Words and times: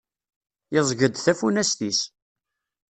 Yeẓẓeg-d 0.73 1.15
tafunast-is. 1.17 1.99